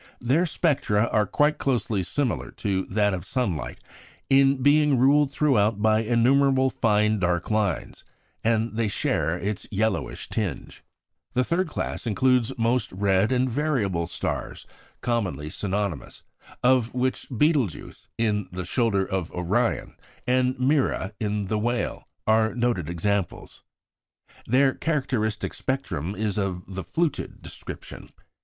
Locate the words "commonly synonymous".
15.01-16.23